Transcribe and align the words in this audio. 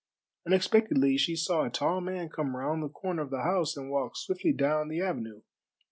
Unexpectedly 0.47 1.15
she 1.15 1.35
saw 1.35 1.63
a 1.63 1.69
tall 1.69 2.01
man 2.01 2.27
come 2.27 2.57
round 2.57 2.81
the 2.81 2.89
corner 2.89 3.21
of 3.21 3.29
the 3.29 3.43
house 3.43 3.77
and 3.77 3.91
walk 3.91 4.17
swiftly 4.17 4.51
down 4.51 4.87
the 4.87 4.99
avenue. 4.99 5.43